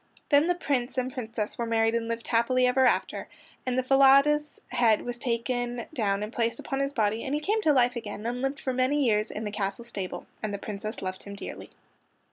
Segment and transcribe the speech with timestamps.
[0.29, 3.27] Then the Prince and Princess were married and lived happily ever after,
[3.67, 7.71] and Falada's head was taken down and placed upon his body and he came to
[7.71, 11.21] life again and lived for many years in the castle stable, and the Princess loved
[11.21, 11.69] him dearly.